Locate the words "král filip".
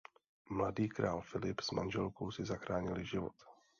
0.89-1.61